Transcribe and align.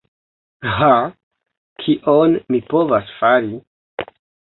Ha... 0.77 0.87
kion 1.83 2.33
mi 2.55 2.61
povas 2.73 3.13
fari. 3.19 3.53